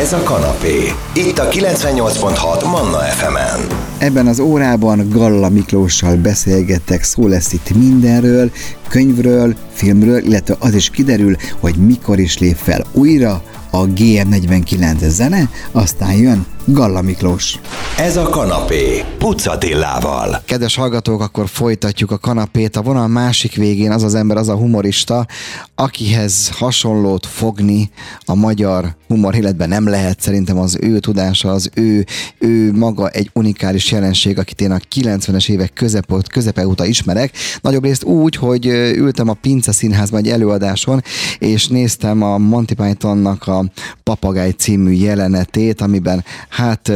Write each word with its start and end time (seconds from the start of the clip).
Ez 0.00 0.12
a 0.12 0.22
kanapé. 0.22 0.92
Itt 1.14 1.38
a 1.38 1.48
98.6 1.48 2.64
Manna 2.64 2.98
FM-en. 2.98 3.66
Ebben 3.98 4.26
az 4.26 4.38
órában 4.38 5.08
Galla 5.08 5.48
Miklóssal 5.48 6.16
beszélgettek, 6.16 7.02
szó 7.02 7.26
lesz 7.26 7.52
itt 7.52 7.74
mindenről, 7.74 8.50
könyvről, 8.88 9.54
filmről, 9.72 10.18
illetve 10.18 10.56
az 10.58 10.74
is 10.74 10.90
kiderül, 10.90 11.36
hogy 11.58 11.74
mikor 11.74 12.18
is 12.18 12.38
lép 12.38 12.56
fel 12.56 12.84
újra 12.92 13.42
a 13.70 13.86
GM49 13.86 15.08
zene, 15.08 15.50
aztán 15.72 16.12
jön 16.12 16.46
Galla 16.64 17.02
Miklós. 17.02 17.58
Ez 17.98 18.16
a 18.16 18.22
kanapé. 18.22 19.04
Pucatillával. 19.18 20.42
Kedves 20.44 20.76
hallgatók, 20.76 21.20
akkor 21.20 21.48
folytatjuk 21.48 22.10
a 22.10 22.18
kanapét. 22.18 22.76
A 22.76 22.82
vonal 22.82 23.08
másik 23.08 23.54
végén 23.54 23.90
az 23.90 24.02
az 24.02 24.14
ember, 24.14 24.36
az 24.36 24.48
a 24.48 24.56
humorista, 24.56 25.26
akihez 25.74 26.48
hasonlót 26.48 27.26
fogni 27.26 27.90
a 28.24 28.34
magyar 28.34 28.94
humor 29.08 29.34
életben 29.34 29.68
nem 29.68 29.88
lehet. 29.88 30.20
Szerintem 30.20 30.58
az 30.58 30.78
ő 30.80 30.98
tudása, 30.98 31.50
az 31.50 31.70
ő, 31.74 32.04
ő 32.38 32.72
maga 32.72 33.08
egy 33.08 33.30
unikális 33.32 33.90
jelenség, 33.90 34.38
akit 34.38 34.60
én 34.60 34.70
a 34.70 34.78
90-es 34.94 35.48
évek 35.50 35.72
közepe, 35.72 36.14
közepe 36.32 36.66
óta 36.66 36.84
ismerek. 36.84 37.32
Nagyobb 37.60 37.84
részt 37.84 38.04
úgy, 38.04 38.36
hogy 38.36 38.66
ültem 38.96 39.28
a 39.28 39.34
Pince 39.34 39.72
Színházban 39.72 40.20
egy 40.20 40.28
előadáson, 40.28 41.02
és 41.38 41.68
néztem 41.68 42.22
a 42.22 42.38
Monty 42.38 42.74
Pythonnak 42.74 43.46
a 43.46 43.64
Papagáj 44.02 44.50
című 44.50 44.92
jelenetét, 44.92 45.80
amiben 45.80 46.24
hát 46.50 46.92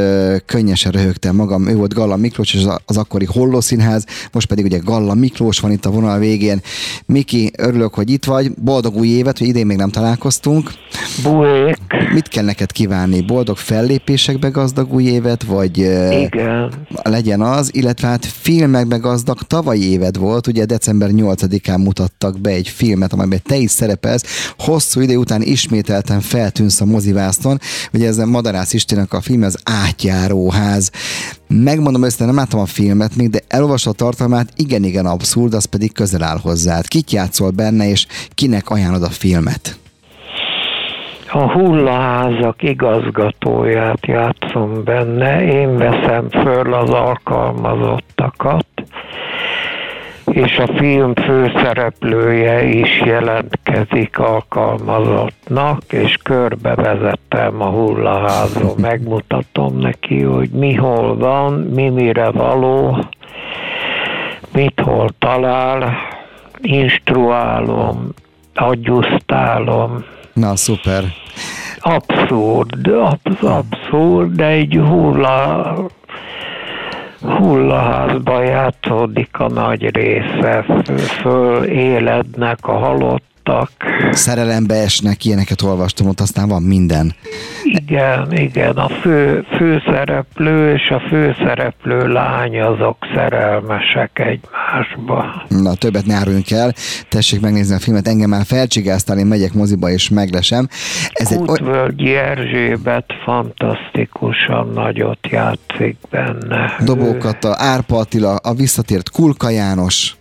könnyesen 0.46 0.92
röhögtem 0.92 1.36
magam. 1.36 1.68
Ő 1.68 1.76
volt 1.76 1.94
Galla 1.94 2.16
Miklós, 2.16 2.54
és 2.54 2.64
az 2.84 2.96
akkori 2.96 3.24
Holló 3.24 3.60
Színház, 3.60 4.04
most 4.32 4.46
pedig 4.46 4.64
ugye 4.64 4.78
Galla 4.78 5.14
Miklós 5.14 5.60
van 5.60 5.70
itt 5.70 5.84
a 5.84 5.90
vonal 5.90 6.18
végén. 6.18 6.60
Miki, 7.06 7.52
örülök, 7.56 7.94
hogy 7.94 8.10
itt 8.10 8.24
vagy. 8.24 8.54
Boldog 8.54 8.96
új 8.96 9.08
évet, 9.08 9.38
hogy 9.38 9.46
idén 9.46 9.66
még 9.66 9.77
nem 9.77 9.90
találkoztunk. 9.90 10.70
Bujék. 11.22 11.77
Mit 12.12 12.28
kell 12.28 12.44
neked 12.44 12.72
kívánni? 12.72 13.20
Boldog 13.20 13.56
fellépésekbe 13.56 14.48
gazdag 14.48 14.92
új 14.92 15.05
évet, 15.05 15.42
vagy 15.42 15.78
Igen. 15.78 16.72
legyen 17.02 17.41
az, 17.41 17.70
illetve 17.74 18.08
hát 18.08 18.24
filmekbe 18.24 18.96
gazdag 18.96 19.39
tavalyi 19.39 19.91
éved 19.91 20.16
volt, 20.16 20.46
ugye 20.46 20.64
december 20.64 21.11
8-án 21.12 21.84
mutattak 21.84 22.41
be 22.41 22.50
egy 22.50 22.68
filmet, 22.68 23.12
amelyben 23.12 23.41
te 23.44 23.56
is 23.56 23.70
szerepelsz, 23.70 24.52
hosszú 24.58 25.00
idő 25.00 25.16
után 25.16 25.42
ismételten 25.42 26.20
feltűnsz 26.20 26.80
a 26.80 26.84
mozivászton, 26.84 27.61
ugye 27.92 28.06
ez 28.06 28.18
a 28.18 28.27
Madarász 28.27 28.72
Istenek 28.72 29.12
a 29.12 29.20
film, 29.20 29.42
az 29.45 29.59
Átjáróház. 29.64 30.91
Megmondom 31.48 32.03
össze, 32.03 32.25
nem 32.25 32.34
láttam 32.34 32.61
a 32.61 32.67
filmet 32.67 33.17
még, 33.17 33.31
de 33.31 33.41
elolvasva 33.48 33.91
a 33.91 33.95
tartalmát, 33.95 34.48
igen-igen 34.56 35.06
abszurd, 35.06 35.55
az 35.55 35.64
pedig 35.64 35.92
közel 35.92 36.23
áll 36.23 36.39
hozzád. 36.42 36.89
Kit 36.89 37.11
játszol 37.11 37.51
benne, 37.51 37.89
és 37.89 38.06
kinek 38.34 38.70
ajánlod 38.70 39.03
a 39.03 39.11
filmet? 39.11 39.78
A 41.36 41.53
hullaházak 41.53 42.62
igazgatóját 42.62 44.06
játszom 44.06 44.84
benne, 44.84 45.45
én 45.45 45.77
veszem 45.77 46.29
föl 46.29 46.75
az 46.75 46.91
alkalmazottakat, 46.91 48.67
és 50.34 50.58
a 50.58 50.77
film 50.77 51.14
főszereplője 51.14 52.64
is 52.64 53.00
jelentkezik 53.00 54.18
alkalmazottnak, 54.18 55.82
és 55.92 56.16
körbevezettem 56.22 57.62
a 57.62 57.66
hullaházon, 57.66 58.74
megmutatom 58.90 59.78
neki, 59.78 60.22
hogy 60.22 60.50
mi 60.50 60.74
hol 60.74 61.16
van, 61.16 61.52
mi 61.52 61.88
mire 61.88 62.30
való, 62.30 63.05
mit 64.52 64.80
hol 64.80 65.08
talál, 65.18 65.94
instruálom, 66.62 68.08
adjusztálom. 68.55 70.05
Na, 70.32 70.56
szuper. 70.56 71.05
Abszurd, 71.78 72.86
absz- 72.86 73.42
abszurd, 73.42 74.30
de 74.36 74.46
egy 74.46 74.80
hulla, 74.88 75.74
hullaházba 77.25 78.42
játszódik 78.42 79.39
a 79.39 79.48
nagy 79.48 79.96
része, 79.96 80.64
föl 81.23 81.64
élednek 81.64 82.58
a 82.67 82.79
halottak. 83.44 83.70
Szerelembe 84.12 84.74
esnek, 84.74 85.24
ilyeneket 85.24 85.62
olvastam, 85.62 86.08
ott 86.08 86.20
aztán 86.20 86.48
van 86.48 86.62
minden. 86.62 87.14
Igen, 87.64 88.32
igen, 88.32 88.77
a 88.77 88.88
fő, 88.88 89.44
főszereplő 89.56 90.74
és 90.74 90.88
a 90.90 91.00
főszereplő 91.08 92.12
lány 92.12 92.60
azok 92.60 92.96
szerelmesek 93.14 94.18
egymásba. 94.18 95.44
Na, 95.48 95.74
többet 95.74 96.06
ne 96.06 96.14
áruljunk 96.14 96.50
el. 96.50 96.72
Tessék 97.08 97.40
megnézni 97.40 97.74
a 97.74 97.78
filmet, 97.78 98.08
engem 98.08 98.28
már 98.28 98.44
felcsigáztál, 98.44 99.18
én 99.18 99.27
megyek 99.27 99.52
moziba 99.52 99.90
és 99.90 100.08
meglesem. 100.08 100.68
Ez 101.12 101.32
egy, 101.32 101.38
oly- 101.38 101.46
Kútvölgyi 101.46 102.14
Erzsébet 102.14 103.12
fantasztikusan 103.24 104.68
nagyot 104.74 105.26
játszik 105.30 105.96
benne. 106.11 106.76
Dobókat, 106.84 107.44
a 107.44 107.55
Árpa 107.58 107.96
Attila, 107.96 108.36
a 108.36 108.55
visszatért 108.55 109.11
Kulka 109.11 109.48
János. 109.48 110.16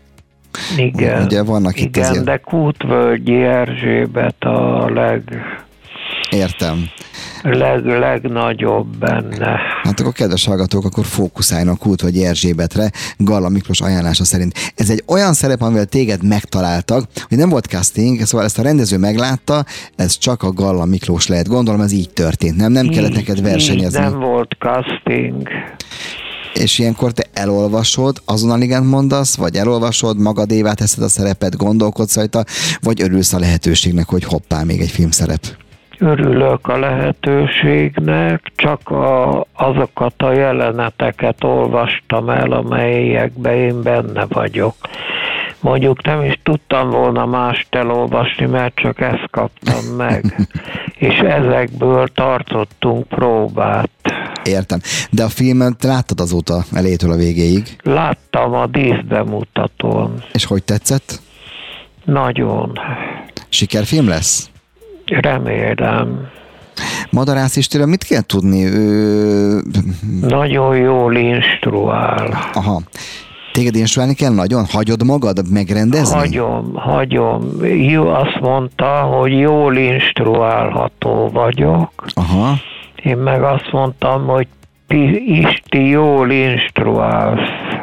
Igen, 0.78 1.24
Ugye 1.24 1.44
vannak 1.44 1.80
itt 1.80 1.96
igen 1.96 2.10
azért- 2.10 2.26
de 2.26 2.38
Kútvölgyi 2.38 3.42
Erzsébet 3.44 4.44
a 4.44 4.90
leg, 4.94 5.22
Értem. 6.30 6.86
leg, 7.44 7.86
legnagyobb 7.86 8.98
benne. 8.98 9.60
Hát 9.84 10.00
akkor 10.00 10.14
kedves 10.14 10.46
hallgatók, 10.46 10.86
akkor 10.86 11.06
fókuszáljanak 11.06 11.78
Kult 11.80 12.02
vagy 12.02 12.18
Erzsébetre, 12.18 12.92
Galla 13.18 13.50
Miklós 13.50 13.82
ajánlása 13.82 14.24
szerint. 14.24 14.54
Ez 14.76 14.90
egy 14.90 15.04
olyan 15.08 15.34
szerep, 15.34 15.62
amivel 15.62 15.86
téged 15.86 16.24
megtaláltak, 16.28 17.04
hogy 17.28 17.38
nem 17.38 17.50
volt 17.50 17.66
casting, 17.66 18.22
szóval 18.22 18.46
ezt 18.46 18.60
a 18.60 18.64
rendező 18.64 18.98
meglátta, 18.98 19.66
ez 19.96 20.18
csak 20.18 20.44
a 20.44 20.52
Galla 20.52 20.86
Miklós 20.86 21.28
lehet. 21.28 21.48
Gondolom 21.48 21.82
ez 21.82 21.92
így 21.92 22.10
történt, 22.10 22.56
nem? 22.56 22.72
Nem 22.72 22.88
kellett 22.88 23.10
Így- 23.10 23.16
neked 23.16 23.38
így 23.38 23.44
versenyezni. 23.44 24.00
Nem 24.00 24.20
volt 24.20 24.56
casting. 24.60 25.48
És 26.54 26.80
ilyenkor 26.80 27.12
te 27.12 27.24
elolvasod, 27.34 28.18
azonnal 28.26 28.62
igent 28.62 28.90
mondasz, 28.90 29.36
vagy 29.36 29.56
elolvasod, 29.56 30.20
magadévá 30.20 30.74
teszed 30.74 31.04
a 31.04 31.10
szerepet, 31.10 31.58
gondolkodsz 31.58 32.16
rajta, 32.16 32.44
vagy 32.82 33.02
örülsz 33.02 33.34
a 33.34 33.40
lehetőségnek, 33.40 34.10
hogy 34.10 34.24
hoppá, 34.24 34.64
még 34.64 34.82
egy 34.82 34.92
filmszerep. 34.92 35.42
Örülök 36.00 36.68
a 36.68 36.80
lehetőségnek, 36.80 38.52
csak 38.56 38.90
a, 38.90 39.46
azokat 39.54 40.14
a 40.18 40.32
jeleneteket 40.32 41.44
olvastam 41.44 42.30
el, 42.30 42.52
amelyekben 42.52 43.54
én 43.54 43.82
benne 43.82 44.26
vagyok. 44.30 44.76
Mondjuk 45.60 46.04
nem 46.04 46.22
is 46.22 46.40
tudtam 46.44 46.90
volna 46.90 47.26
mást 47.26 47.76
elolvasni, 47.76 48.46
mert 48.46 48.76
csak 48.76 49.02
ezt 49.02 49.28
kaptam 49.32 49.96
meg. 49.98 50.36
És 51.10 51.18
ezekből 51.18 52.08
tartottunk 52.08 53.08
próbát. 53.08 53.90
Értem. 54.44 54.80
De 55.10 55.24
a 55.24 55.30
filmet 55.30 55.84
láttad 55.84 56.20
azóta 56.20 56.64
elétől 56.74 57.12
a 57.12 57.16
végéig, 57.16 57.76
Láttam 57.84 58.54
a 58.54 58.68
díszbemutatón. 58.68 60.24
és 60.34 60.46
hogy 60.46 60.64
tetszett? 60.64 61.22
Nagyon. 62.06 62.80
Sikerfilm 63.50 64.08
lesz? 64.08 64.50
Remélem. 65.06 66.28
Madarász 67.10 67.56
István, 67.56 67.90
mit 67.90 68.04
kell 68.04 68.22
tudni? 68.22 68.66
Ő... 68.66 69.62
Nagyon 70.22 70.78
jól 70.78 71.16
instruál. 71.16 72.50
Aha. 72.54 72.82
Téged 73.52 73.76
instruálni 73.76 74.14
kell 74.14 74.34
nagyon? 74.34 74.66
Hagyod 74.72 75.04
magad 75.04 75.52
megrendezni? 75.52 76.16
Hagyom, 76.18 76.74
hagyom. 76.76 77.64
Jó, 77.66 78.08
azt 78.08 78.40
mondta, 78.42 78.86
hogy 79.02 79.40
jól 79.40 79.76
instruálható 79.78 81.30
vagyok. 81.34 82.06
Aha. 82.14 82.56
Én 83.04 83.18
meg 83.18 83.44
azt 83.44 83.72
mondtam, 83.72 84.26
hogy 84.26 84.48
ti, 84.88 85.38
Isti 85.40 85.88
jól 85.88 86.32
instruálsz. 86.32 87.83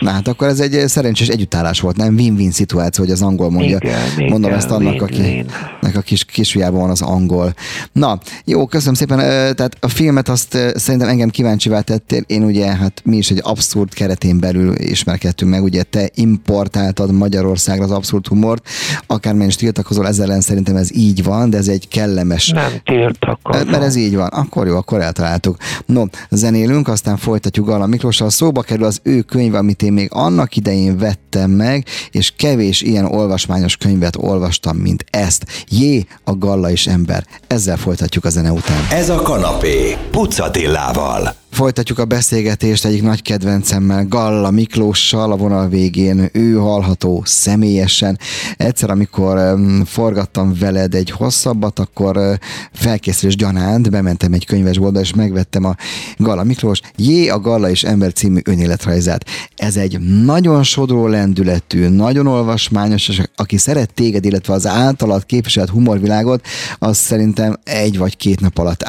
Na 0.00 0.10
hát 0.10 0.28
akkor 0.28 0.48
ez 0.48 0.60
egy 0.60 0.88
szerencsés 0.88 1.28
együttállás 1.28 1.80
volt, 1.80 1.96
nem? 1.96 2.14
Win-win 2.14 2.50
szituáció, 2.50 3.04
hogy 3.04 3.12
az 3.12 3.22
angol 3.22 3.50
mondja. 3.50 3.78
Igen, 3.80 4.00
Mondom 4.18 4.42
igen, 4.50 4.54
ezt 4.54 4.70
annak, 4.70 5.02
akinek 5.02 5.96
a 5.96 6.00
kis, 6.00 6.24
kisfiában 6.24 6.80
van 6.80 6.90
az 6.90 7.02
angol. 7.02 7.54
Na, 7.92 8.18
jó, 8.44 8.66
köszönöm 8.66 8.94
szépen. 8.94 9.18
Tehát 9.18 9.76
a 9.80 9.88
filmet 9.88 10.28
azt 10.28 10.58
szerintem 10.74 11.08
engem 11.08 11.28
kíváncsivá 11.28 11.80
tettél. 11.80 12.22
Én 12.26 12.42
ugye, 12.44 12.66
hát 12.66 13.02
mi 13.04 13.16
is 13.16 13.30
egy 13.30 13.40
abszurd 13.42 13.94
keretén 13.94 14.38
belül 14.40 14.74
ismerkedtünk 14.78 15.50
meg. 15.50 15.62
Ugye 15.62 15.82
te 15.82 16.10
importáltad 16.14 17.12
Magyarországra 17.12 17.84
az 17.84 17.90
abszurd 17.90 18.26
humort. 18.26 18.68
Akármilyen 19.06 19.48
is 19.48 19.56
tiltakozol, 19.56 20.06
ezzel 20.06 20.24
ellen 20.26 20.40
szerintem 20.40 20.76
ez 20.76 20.94
így 20.94 21.22
van, 21.24 21.50
de 21.50 21.56
ez 21.56 21.68
egy 21.68 21.88
kellemes 21.88 22.48
Nem 22.48 22.70
tiltakozom. 22.84 23.68
mert 23.68 23.82
ez 23.82 23.96
így 23.96 24.16
van. 24.16 24.26
Akkor 24.26 24.66
jó, 24.66 24.76
akkor 24.76 25.00
eltaláltuk. 25.00 25.56
No, 25.86 26.04
zenélünk, 26.30 26.88
aztán 26.88 27.16
folytatjuk 27.16 27.66
Gala 27.66 27.86
Miklóssal. 27.86 28.30
Szóba 28.30 28.62
kerül 28.62 28.84
az 28.84 29.00
ő 29.02 29.20
könyv, 29.20 29.54
amit 29.54 29.82
én 29.86 29.92
még 29.92 30.08
annak 30.12 30.56
idején 30.56 30.98
vettem 30.98 31.50
meg, 31.50 31.86
és 32.10 32.32
kevés 32.36 32.82
ilyen 32.82 33.04
olvasmányos 33.04 33.76
könyvet 33.76 34.16
olvastam, 34.16 34.76
mint 34.76 35.04
ezt. 35.10 35.46
Jé, 35.68 36.06
a 36.24 36.34
Galla 36.34 36.70
is 36.70 36.86
ember. 36.86 37.26
Ezzel 37.46 37.76
folytatjuk 37.76 38.24
a 38.24 38.30
zene 38.30 38.52
után. 38.52 38.86
Ez 38.90 39.08
a 39.08 39.22
kanapé. 39.22 39.96
Pucatillával. 40.10 41.34
Folytatjuk 41.56 41.98
a 41.98 42.04
beszélgetést 42.04 42.84
egyik 42.84 43.02
nagy 43.02 43.22
kedvencemmel, 43.22 44.06
Galla 44.06 44.50
Miklóssal 44.50 45.32
a 45.32 45.36
vonal 45.36 45.68
végén. 45.68 46.28
Ő 46.32 46.54
hallható 46.54 47.22
személyesen. 47.24 48.18
Egyszer, 48.56 48.90
amikor 48.90 49.56
forgattam 49.84 50.54
veled 50.58 50.94
egy 50.94 51.10
hosszabbat, 51.10 51.78
akkor 51.78 52.38
felkészülés 52.72 53.36
gyanánt 53.36 53.90
bementem 53.90 54.32
egy 54.32 54.46
könyvesboltba, 54.46 55.00
és 55.00 55.14
megvettem 55.14 55.64
a 55.64 55.74
Galla 56.16 56.44
Miklós 56.44 56.80
Jé, 56.96 57.28
a 57.28 57.40
Galla 57.40 57.70
és 57.70 57.84
Ember 57.84 58.12
című 58.12 58.40
önéletrajzát. 58.44 59.24
Ez 59.56 59.76
egy 59.76 60.00
nagyon 60.24 60.62
sodró 60.62 61.06
lendületű, 61.06 61.88
nagyon 61.88 62.26
olvasmányos, 62.26 63.08
és 63.08 63.22
aki 63.36 63.56
szeret 63.56 63.94
téged, 63.94 64.24
illetve 64.24 64.52
az 64.52 64.66
általad 64.66 65.26
képviselt 65.26 65.70
humorvilágot, 65.70 66.46
az 66.78 66.96
szerintem 66.96 67.56
egy 67.64 67.98
vagy 67.98 68.16
két 68.16 68.40
nap 68.40 68.58
alatt 68.58 68.82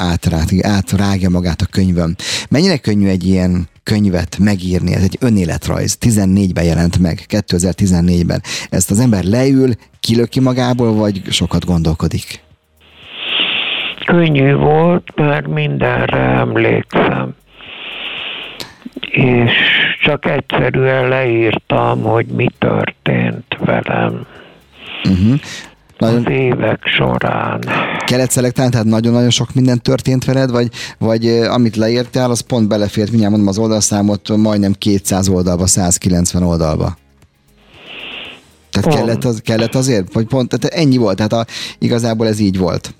átrágja 0.62 1.30
magát 1.30 1.62
a 1.62 1.66
könyvön. 1.66 2.16
Mennyire 2.58 2.78
könnyű 2.78 3.08
egy 3.08 3.24
ilyen 3.24 3.68
könyvet 3.84 4.38
megírni, 4.40 4.94
ez 4.94 5.04
egy 5.04 5.18
önéletrajz, 5.22 5.98
14-ben 6.02 6.64
jelent 6.64 7.00
meg, 7.00 7.20
2014-ben. 7.30 8.42
Ezt 8.70 8.92
az 8.92 9.00
ember 9.00 9.24
leül, 9.24 9.70
kilöki 10.00 10.40
magából, 10.40 10.94
vagy 10.94 11.22
sokat 11.30 11.66
gondolkodik? 11.66 12.44
Könnyű 14.06 14.54
volt, 14.54 15.16
mert 15.16 15.48
mindenre 15.48 16.18
emlékszem. 16.18 17.36
És 19.12 19.52
csak 20.02 20.26
egyszerűen 20.26 21.08
leírtam, 21.08 22.02
hogy 22.02 22.26
mi 22.26 22.48
történt 22.60 23.58
velem. 23.60 24.26
Uh-huh. 25.04 25.40
Nagyon... 25.98 26.26
Az 26.26 26.32
évek 26.32 26.80
során. 26.86 27.60
Kellett 28.08 28.32
szelektálni, 28.32 28.72
tehát 28.72 28.86
nagyon-nagyon 28.86 29.30
sok 29.30 29.54
minden 29.54 29.82
történt 29.82 30.26
veled, 30.26 30.52
vagy, 30.52 30.72
vagy 30.98 31.28
amit 31.28 31.76
leírtál, 31.76 32.32
az 32.32 32.40
pont 32.40 32.68
belefért, 32.68 33.10
mindjárt 33.10 33.32
mondom 33.34 33.50
az 33.50 33.58
oldalszámot, 33.58 34.38
majdnem 34.38 34.74
200 34.74 35.28
oldalba, 35.28 35.68
190 35.68 36.44
oldalba. 36.44 36.98
Tehát 38.72 38.98
kellett, 38.98 39.24
az, 39.24 39.42
kellett 39.44 39.76
azért, 39.76 40.14
vagy 40.14 40.26
pont, 40.26 40.50
tehát 40.50 40.76
ennyi 40.76 40.98
volt, 40.98 41.16
tehát 41.16 41.34
a, 41.34 41.46
igazából 41.80 42.28
ez 42.28 42.40
így 42.40 42.58
volt. 42.58 42.94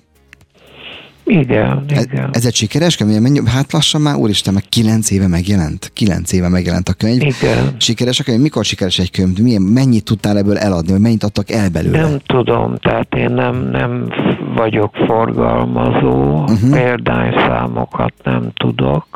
Igen, 1.28 1.84
igen. 1.88 2.28
Ez 2.32 2.46
egy 2.46 2.54
sikeres 2.54 2.96
könyv? 2.96 3.20
Mennyi, 3.20 3.40
hát 3.46 3.72
lassan 3.72 4.00
már, 4.00 4.16
úristen, 4.16 4.54
meg 4.54 4.62
kilenc 4.68 5.10
éve 5.10 5.26
megjelent. 5.26 5.90
Kilenc 5.94 6.32
éve 6.32 6.48
megjelent 6.48 6.88
a 6.88 6.92
könyv. 6.92 7.22
Igen. 7.22 7.74
Sikeres 7.78 8.20
a 8.20 8.24
könyv? 8.24 8.40
Mikor 8.40 8.64
sikeres 8.64 8.98
egy 8.98 9.10
könyv? 9.10 9.38
Milyen, 9.38 9.62
mennyit 9.62 10.04
tudtál 10.04 10.38
ebből 10.38 10.58
eladni, 10.58 10.92
vagy 10.92 11.00
mennyit 11.00 11.24
adtak 11.24 11.50
el 11.50 11.68
belőle? 11.68 12.00
Nem 12.00 12.18
tudom, 12.26 12.76
tehát 12.76 13.14
én 13.14 13.30
nem, 13.30 13.68
nem 13.70 14.08
vagyok 14.54 14.94
forgalmazó, 15.06 16.42
uh-huh. 16.42 16.70
példányszámokat 16.70 18.12
nem 18.24 18.50
tudok. 18.54 19.06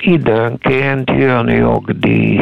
Időnként 0.00 1.10
jön 1.10 1.48
jogdíj. 1.48 2.40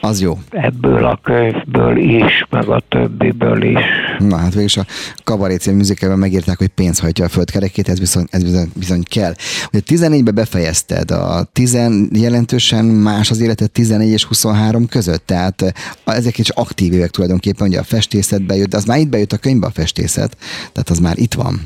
Az 0.00 0.20
jó. 0.20 0.38
Ebből 0.50 1.04
a 1.04 1.18
könyvből 1.22 1.96
is, 1.96 2.46
meg 2.50 2.68
a 2.68 2.82
többiből 2.88 3.62
is. 3.62 3.84
Na 4.18 4.36
hát 4.36 4.54
végül 4.54 4.68
a 4.74 4.86
Kabaré 5.24 5.56
című 5.56 5.76
műzikelben 5.76 6.18
megírták, 6.18 6.58
hogy 6.58 6.68
pénz 6.68 6.98
hajtja 6.98 7.24
a 7.24 7.28
földkerekét, 7.28 7.88
ez 7.88 7.98
bizony, 7.98 8.24
ez 8.30 8.42
bizony, 8.42 8.68
bizony 8.74 9.02
kell. 9.02 9.34
Ugye 9.72 9.82
14-ben 9.86 10.34
befejezted, 10.34 11.10
a 11.10 11.46
10 11.52 11.78
jelentősen 12.12 12.84
más 12.84 13.30
az 13.30 13.40
életed 13.40 13.70
14 13.70 14.08
és 14.08 14.24
23 14.24 14.86
között, 14.86 15.26
tehát 15.26 15.74
ezek 16.04 16.38
is 16.38 16.48
aktív 16.48 16.92
évek 16.92 17.10
tulajdonképpen, 17.10 17.66
ugye 17.66 17.78
a 17.78 17.84
festészet 17.84 18.42
bejött, 18.42 18.68
de 18.68 18.76
az 18.76 18.84
már 18.84 18.98
itt 18.98 19.08
bejött 19.08 19.32
a 19.32 19.36
könyvbe 19.36 19.66
a 19.66 19.70
festészet, 19.70 20.36
tehát 20.72 20.90
az 20.90 20.98
már 20.98 21.18
itt 21.18 21.34
van. 21.34 21.60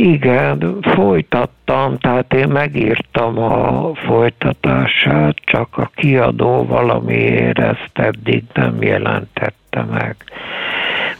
Igen, 0.00 0.78
folytattam, 0.80 1.98
tehát 1.98 2.34
én 2.34 2.48
megírtam 2.48 3.38
a 3.38 3.94
folytatását, 3.94 5.36
csak 5.44 5.76
a 5.76 5.90
kiadó 5.94 6.64
valamiért 6.64 7.58
ezt 7.58 7.90
eddig 7.92 8.44
nem 8.54 8.82
jelentette 8.82 9.82
meg. 9.90 10.16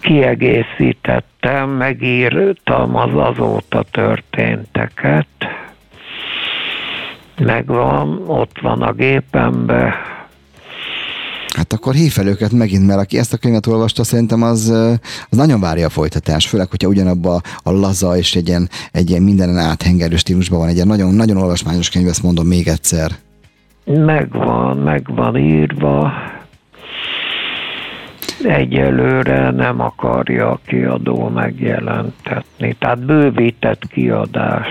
Kiegészítettem, 0.00 1.68
megírtam 1.70 2.96
az 2.96 3.14
azóta 3.14 3.82
történteket, 3.90 5.26
megvan, 7.38 8.22
ott 8.26 8.58
van 8.60 8.82
a 8.82 8.92
gépembe, 8.92 9.94
Hát 11.58 11.72
akkor 11.72 11.94
hív 11.94 12.12
fel 12.12 12.26
őket 12.26 12.52
megint, 12.52 12.86
mert 12.86 13.00
aki 13.00 13.18
ezt 13.18 13.32
a 13.32 13.36
könyvet 13.36 13.66
olvasta, 13.66 14.04
szerintem 14.04 14.42
az, 14.42 14.68
az 15.28 15.36
nagyon 15.36 15.60
várja 15.60 15.86
a 15.86 15.90
folytatás, 15.90 16.46
főleg, 16.46 16.70
hogyha 16.70 16.88
ugyanabba 16.88 17.40
a 17.62 17.70
laza 17.70 18.16
és 18.16 18.34
egy 18.34 18.48
ilyen, 18.48 18.68
egy 18.92 19.10
ilyen 19.10 19.22
mindenen 19.22 19.58
áthengerő 19.58 20.16
stílusban 20.16 20.58
van, 20.58 20.68
egy 20.68 20.74
ilyen 20.74 20.86
nagyon, 20.86 21.14
nagyon 21.14 21.36
olvasmányos 21.36 21.90
könyv, 21.90 22.08
ezt 22.08 22.22
mondom 22.22 22.46
még 22.46 22.68
egyszer. 22.68 23.10
Megvan, 23.84 24.76
megvan 24.76 25.36
írva. 25.36 26.12
Egyelőre 28.44 29.50
nem 29.50 29.80
akarja 29.80 30.50
a 30.50 30.60
kiadó 30.66 31.28
megjelentetni, 31.28 32.76
tehát 32.78 33.04
bővített 33.04 33.86
kiadás. 33.88 34.66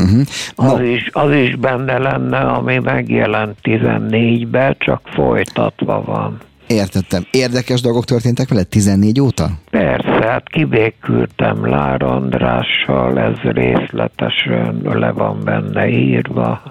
Uh-huh. 0.00 0.22
No. 0.56 0.74
Az, 0.74 0.80
is, 0.80 1.08
az 1.12 1.32
is 1.32 1.56
benne 1.56 1.98
lenne, 1.98 2.38
ami 2.38 2.78
megjelent 2.78 3.58
14-ben, 3.62 4.76
csak 4.78 5.00
folytatva 5.04 6.02
van. 6.06 6.38
Értettem. 6.66 7.26
Érdekes 7.30 7.80
dolgok 7.80 8.04
történtek 8.04 8.48
vele 8.48 8.62
14 8.62 9.20
óta? 9.20 9.48
Persze, 9.70 10.26
hát 10.26 10.48
kibékültem 10.48 11.66
Lár 11.66 12.02
Andrással, 12.02 13.18
ez 13.18 13.38
részletesen 13.52 14.80
le 14.84 15.10
van 15.10 15.38
benne 15.44 15.88
írva. 15.88 16.62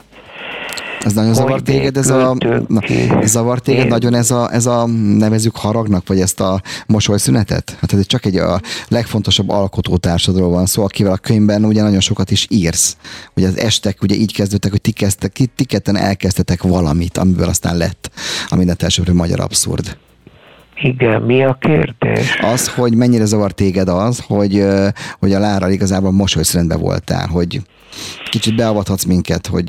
Ez 1.05 1.13
nagyon 1.13 1.33
zavar 1.33 1.61
téged, 1.61 1.97
ez 1.97 2.09
a, 2.09 2.35
na, 2.67 2.81
zavar 3.23 3.59
téged 3.59 3.83
Én... 3.83 3.87
nagyon 3.87 4.13
ez 4.13 4.31
a, 4.31 4.53
ez 4.53 4.65
a, 4.65 4.85
nevezük 5.17 5.55
haragnak, 5.55 6.07
vagy 6.07 6.19
ezt 6.19 6.39
a 6.39 6.61
mosolyszünetet? 6.87 7.77
Hát 7.81 7.93
ez 7.93 8.05
csak 8.05 8.25
egy 8.25 8.37
a 8.37 8.59
legfontosabb 8.87 9.49
alkotótársadról 9.49 10.49
van 10.49 10.65
szó, 10.65 10.83
akivel 10.83 11.11
a 11.11 11.17
könyvben 11.17 11.65
ugye 11.65 11.81
nagyon 11.81 11.99
sokat 11.99 12.31
is 12.31 12.47
írsz. 12.49 12.97
Ugye 13.35 13.47
az 13.47 13.57
estek 13.57 14.01
ugye 14.01 14.15
így 14.15 14.33
kezdődtek, 14.33 14.71
hogy 14.71 14.81
ti, 14.81 14.91
kezdtek, 14.91 15.31
ti 15.55 15.63
ketten 15.63 15.95
elkezdtetek 15.95 16.63
valamit, 16.63 17.17
amiből 17.17 17.49
aztán 17.49 17.77
lett 17.77 18.11
a 18.49 18.55
mindent 18.55 18.83
elsőbb 18.83 19.09
magyar 19.13 19.39
abszurd. 19.39 19.97
Igen, 20.81 21.21
mi 21.21 21.43
a 21.43 21.57
kérdés? 21.59 22.39
Az, 22.41 22.67
hogy 22.67 22.95
mennyire 22.95 23.25
zavar 23.25 23.51
téged 23.51 23.87
az, 23.87 24.23
hogy, 24.27 24.65
hogy 25.19 25.33
a 25.33 25.39
Lára 25.39 25.69
igazából 25.69 26.11
mosolyszrendben 26.11 26.79
voltál, 26.79 27.27
hogy 27.27 27.61
kicsit 28.29 28.55
beavathatsz 28.55 29.03
minket, 29.03 29.47
hogy 29.47 29.65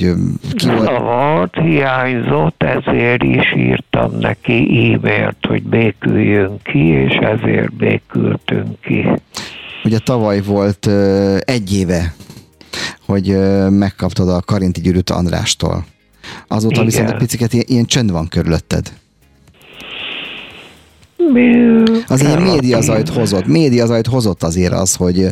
ki 0.55 0.67
volt? 0.67 0.85
Zavart, 0.85 1.57
hiányzott, 1.61 2.63
ezért 2.63 3.23
is 3.23 3.55
írtam 3.57 4.19
neki 4.19 4.93
e-mailt, 4.93 5.47
hogy 5.49 5.63
béküljünk 5.63 6.63
ki, 6.63 6.87
és 6.87 7.15
ezért 7.15 7.73
békültünk 7.73 8.81
ki. 8.81 9.09
Ugye 9.85 9.99
tavaly 9.99 10.43
volt 10.43 10.87
egy 11.41 11.75
éve, 11.75 12.15
hogy 13.07 13.37
megkaptad 13.71 14.29
a 14.29 14.41
Karinti 14.41 14.81
gyűrűt 14.81 15.11
Andrástól. 15.11 15.85
Azóta 16.49 16.75
Igen. 16.75 16.85
viszont 16.85 17.11
egy 17.11 17.17
picit 17.17 17.53
ilyen, 17.53 17.65
ilyen 17.69 17.85
csönd 17.85 18.11
van 18.11 18.29
körülötted. 18.29 18.93
Az 22.09 22.21
ilyen 22.23 22.43
médiazajt 22.43 23.09
hozott. 23.09 23.47
Médiazajt 23.47 24.07
hozott 24.07 24.43
azért 24.43 24.73
az, 24.73 24.95
hogy, 24.95 25.27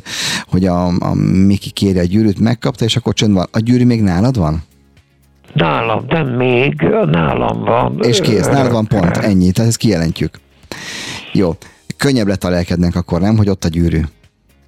hogy 0.47 0.67
a, 0.67 0.87
a 0.87 1.15
Miki 1.47 1.71
kéri 1.71 1.99
a 1.99 2.05
gyűrűt, 2.05 2.41
megkapta, 2.41 2.85
és 2.85 2.97
akkor 2.97 3.15
csönd 3.15 3.35
van. 3.35 3.47
A 3.53 3.59
gyűrű 3.59 3.85
még 3.85 4.03
nálad 4.03 4.39
van? 4.39 4.63
Nálam, 5.53 6.05
nem 6.09 6.29
még, 6.29 6.75
nálam 7.11 7.61
van. 7.61 7.99
És 8.03 8.21
kész, 8.21 8.47
nálad 8.47 8.73
van 8.73 8.87
pont, 8.87 9.17
ennyi, 9.17 9.51
tehát 9.51 9.71
ezt 9.71 9.79
kijelentjük. 9.79 10.41
Jó, 11.33 11.57
könnyebb 11.97 12.27
lett 12.27 12.45
a 12.45 12.49
lelkednek 12.49 12.97
akkor, 12.97 13.21
nem, 13.21 13.37
hogy 13.37 13.49
ott 13.49 13.65
a 13.65 13.69
gyűrű? 13.69 14.01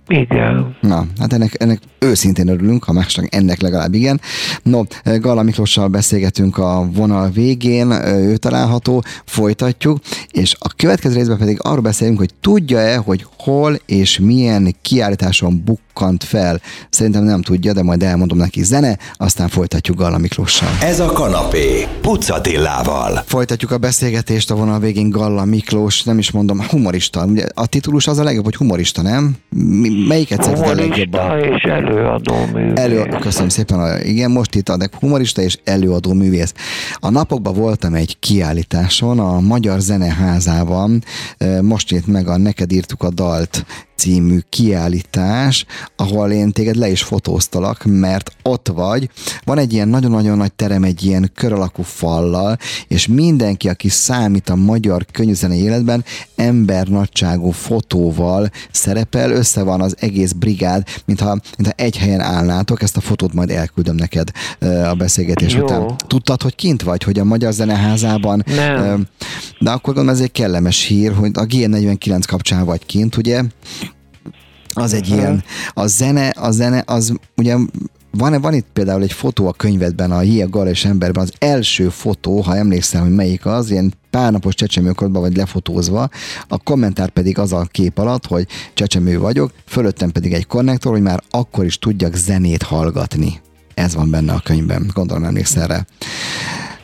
Igen. 0.09 0.77
Na, 0.81 1.07
hát 1.21 1.33
ennek, 1.33 1.63
ennek 1.63 1.81
őszintén 1.99 2.49
örülünk, 2.49 2.85
ha 2.85 2.93
másnak 2.93 3.35
ennek 3.35 3.61
legalább 3.61 3.95
igen. 3.95 4.21
No, 4.63 4.83
Gala 5.05 5.43
Miklossal 5.43 5.89
beszélgetünk 5.89 6.59
a 6.59 6.89
vonal 6.93 7.31
végén, 7.31 7.91
ő 8.07 8.37
található, 8.37 9.03
folytatjuk, 9.25 9.99
és 10.31 10.57
a 10.59 10.69
következő 10.77 11.15
részben 11.15 11.39
pedig 11.39 11.59
arról 11.63 11.81
beszélünk, 11.81 12.19
hogy 12.19 12.31
tudja-e, 12.41 12.97
hogy 12.97 13.27
hol 13.39 13.79
és 13.87 14.19
milyen 14.19 14.75
kiállításon 14.83 15.65
bukkant 15.97 16.25
fel. 16.25 16.61
Szerintem 16.91 17.25
nem 17.25 17.43
tudja, 17.43 17.73
de 17.73 17.83
majd 17.83 18.03
elmondom 18.03 18.39
neki 18.39 18.63
zene, 18.63 18.99
aztán 19.17 19.49
folytatjuk 19.49 19.97
Gala 19.97 20.19
Miklossal. 20.19 20.69
Ez 20.83 21.01
a 21.01 21.07
kanapé, 21.13 21.87
Pucatillával. 22.01 23.23
Folytatjuk 23.27 23.71
a 23.71 23.79
beszélgetést 23.79 24.51
a 24.51 24.55
vonal 24.55 24.79
végén 24.79 25.11
Galla 25.11 25.45
Miklós, 25.45 26.03
nem 26.03 26.19
is 26.19 26.31
mondom, 26.31 26.67
humorista. 26.69 27.25
Ugye 27.25 27.45
a 27.55 27.67
titulus 27.67 28.07
az 28.07 28.19
a 28.19 28.23
legjobb, 28.23 28.45
hogy 28.45 28.57
humorista, 28.57 29.03
nem? 29.03 29.37
Mi, 29.49 30.05
melyiket 30.09 30.43
szereted 30.43 30.69
a 30.69 30.75
legjobban? 30.75 31.39
és 31.39 31.63
előadó 31.63 32.35
művész. 32.53 32.79
Elő, 32.79 33.09
köszönöm 33.21 33.49
szépen, 33.49 34.01
igen, 34.03 34.31
most 34.31 34.55
itt 34.55 34.69
adek 34.69 34.95
humorista 34.95 35.43
és 35.43 35.59
előadó 35.65 36.13
művész. 36.13 36.55
A 36.95 37.11
napokban 37.11 37.55
voltam 37.55 37.95
egy 37.95 38.19
kiállításon 38.19 39.19
a 39.19 39.41
Magyar 39.41 39.81
Zeneházában, 39.81 41.03
most 41.63 41.91
nyit 41.91 42.07
meg 42.07 42.29
a 42.29 42.37
Neked 42.37 42.73
írtuk 42.73 43.03
a 43.03 43.11
dalt 43.11 43.65
című 43.97 44.39
kiállítás, 44.49 45.65
ahol 45.97 46.31
én 46.31 46.53
téged 46.53 46.77
le 46.77 46.89
is 46.89 47.03
fotóztalak, 47.03 47.83
mert 47.85 48.31
ott 48.43 48.69
vagy. 48.69 49.11
Van 49.45 49.59
egy 49.59 49.73
ilyen 49.73 49.89
nagyon-nagyon 49.89 50.37
nagy 50.37 50.53
terem, 50.53 50.83
egy 50.85 51.05
ilyen 51.05 51.31
kör 51.35 51.53
alakú 51.53 51.83
fallal, 51.83 52.59
és 52.89 53.07
mindenki, 53.07 53.69
aki 53.69 53.89
számít 53.89 54.49
a 54.49 54.55
magyar 54.55 55.07
könyvzenei 55.13 55.61
életben, 55.61 56.05
ember 56.37 56.87
nagyságú 56.87 57.51
fotóval 57.51 58.51
szerepel, 58.71 59.31
össze 59.31 59.63
van 59.63 59.81
az 59.81 59.97
egész 59.99 60.33
brigád, 60.33 60.83
mintha, 61.05 61.39
mintha 61.57 61.75
egy 61.77 61.97
helyen 61.97 62.21
állnátok, 62.21 62.83
ezt 62.83 62.97
a 62.97 63.01
fotót 63.01 63.33
majd 63.33 63.51
elküldöm 63.51 63.97
neked 63.97 64.31
a 64.85 64.95
beszélgetés 64.95 65.55
Jó. 65.55 65.65
után. 65.65 65.95
Tudtad, 66.07 66.43
hogy 66.43 66.55
kint 66.55 66.83
vagy, 66.83 67.03
hogy 67.03 67.19
a 67.19 67.25
Magyar 67.25 67.53
Zeneházában? 67.53 68.45
Nem. 68.47 69.07
De 69.59 69.71
akkor 69.71 69.95
gondolom 69.95 70.09
ez 70.09 70.21
egy 70.21 70.33
kellemes 70.33 70.85
hír, 70.85 71.13
hogy 71.13 71.31
a 71.35 71.47
G49 71.47 72.23
kapcsán 72.27 72.65
vagy 72.65 72.87
kint, 72.87 73.17
ugye? 73.17 73.43
Az 74.79 74.93
egy 74.93 75.09
ilyen, 75.09 75.45
a 75.75 75.87
zene, 75.87 76.29
a 76.29 76.51
zene, 76.51 76.83
az 76.87 77.13
ugye 77.37 77.57
van, 78.11 78.41
van 78.41 78.55
itt 78.55 78.67
például 78.73 79.03
egy 79.03 79.13
fotó 79.13 79.47
a 79.47 79.53
könyvedben, 79.53 80.11
a 80.11 80.23
Jia 80.23 80.47
és 80.47 80.85
emberben, 80.85 81.23
az 81.23 81.33
első 81.39 81.89
fotó, 81.89 82.41
ha 82.41 82.57
emlékszel, 82.57 83.03
hogy 83.03 83.15
melyik 83.15 83.47
az, 83.47 83.71
ilyen 83.71 83.95
pár 84.11 84.33
napos 84.33 84.55
csecsemőkorban 84.55 85.23
vagy 85.23 85.37
lefotózva, 85.37 86.09
a 86.49 86.59
kommentár 86.59 87.09
pedig 87.09 87.39
az 87.39 87.53
a 87.53 87.69
kép 87.71 87.99
alatt, 87.99 88.27
hogy 88.27 88.47
csecsemő 88.75 89.19
vagyok, 89.19 89.53
fölöttem 89.67 90.11
pedig 90.11 90.33
egy 90.33 90.47
konnektor, 90.47 90.93
hogy 90.93 91.03
már 91.03 91.23
akkor 91.31 91.65
is 91.65 91.79
tudjak 91.79 92.15
zenét 92.15 92.63
hallgatni. 92.63 93.41
Ez 93.75 93.95
van 93.95 94.11
benne 94.11 94.33
a 94.33 94.41
könyvben, 94.45 94.91
gondolom 94.95 95.25
emlékszel 95.25 95.67
rá. 95.67 95.87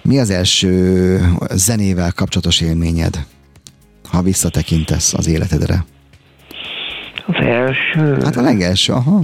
Mi 0.02 0.18
az 0.18 0.30
első 0.30 1.20
zenével 1.54 2.12
kapcsolatos 2.12 2.60
élményed, 2.60 3.26
ha 4.08 4.22
visszatekintesz 4.22 5.14
az 5.14 5.26
életedre? 5.26 5.84
Az 7.26 7.44
első? 7.44 8.18
Hát 8.24 8.36
a 8.36 8.42
legelső, 8.42 8.92
aha. 8.92 9.22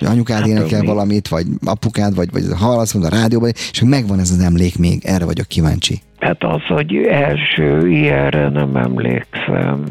Anyukád 0.00 0.38
hát, 0.38 0.48
énekel 0.48 0.80
mi? 0.80 0.86
valamit, 0.86 1.28
vagy 1.28 1.46
apukád, 1.64 2.14
vagy, 2.14 2.32
vagy 2.32 2.42
hallasz 2.56 2.94
a 2.94 3.08
rádióban, 3.08 3.50
és 3.72 3.82
megvan 3.84 4.18
ez 4.18 4.30
az 4.30 4.40
emlék 4.40 4.78
még, 4.78 5.04
erre 5.04 5.24
vagyok 5.24 5.46
kíváncsi. 5.46 6.00
Hát 6.18 6.44
az, 6.44 6.62
hogy 6.68 6.96
első 7.10 7.90
ilyenre 7.90 8.48
nem 8.48 8.76
emlékszem. 8.76 9.84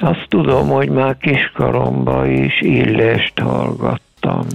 Azt 0.00 0.26
tudom, 0.28 0.68
hogy 0.68 0.88
már 0.88 1.16
kiskoromban 1.16 2.30
is 2.30 2.60
illést 2.60 3.38
hallgattam 3.38 4.46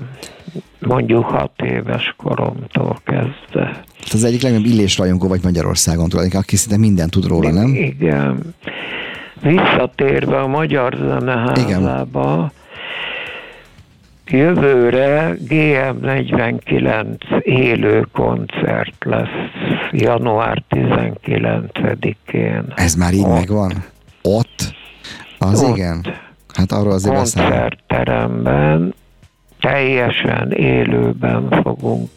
mondjuk 0.79 1.25
hat 1.25 1.62
éves 1.63 2.13
koromtól 2.17 3.00
kezdve. 3.05 3.84
Ez 4.05 4.13
az 4.13 4.24
egyik 4.24 4.41
legnagyobb 4.41 4.67
illésrajongó 4.67 5.27
vagy 5.27 5.43
Magyarországon 5.43 6.10
tulajdonképpen, 6.10 6.46
aki 6.48 6.55
szinte 6.55 6.77
mindent 6.77 7.12
tud 7.12 7.27
róla, 7.27 7.51
nem? 7.51 7.75
Igen. 7.75 8.55
Visszatérve 9.41 10.39
a 10.39 10.48
Magyar 10.48 10.93
Zeneházába, 10.98 12.51
Igen. 14.25 14.46
jövőre 14.46 15.36
GM49 15.48 17.41
élő 17.41 18.08
koncert 18.13 19.05
lesz 19.05 19.27
január 19.91 20.63
19-én. 20.69 22.63
Ez 22.75 22.96
már 22.96 23.13
így 23.13 23.24
Ott. 23.24 23.34
megvan? 23.34 23.72
Ott? 24.22 24.74
Az 25.38 25.63
Ott. 25.63 25.75
igen? 25.77 26.05
Hát 26.53 26.72
arról 26.72 26.91
azért 26.91 27.15
Koncertteremben 27.15 28.93
teljesen 29.60 30.51
élőben 30.51 31.48
fogunk 31.63 32.10